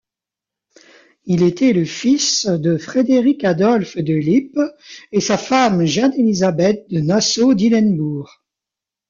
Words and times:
Il 1.25 1.43
était 1.43 1.73
le 1.73 1.85
fils 1.85 2.47
de 2.47 2.75
Frédéric-Adolphe 2.77 3.97
de 3.99 4.15
Lippe 4.15 4.57
et 5.11 5.21
sa 5.21 5.37
femme 5.37 5.85
Jeanne-Élisabeth 5.85 6.89
de 6.89 7.01
Nassau-Dillenbourg. 7.01 8.41